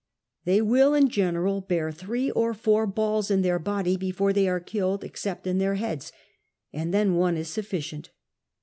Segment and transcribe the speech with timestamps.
[0.45, 4.59] They will in general bear three or four balls in their l)odie8 before they are
[4.59, 6.11] kille<l, except in their heads,
[6.73, 8.09] a,nd then one is sufficient.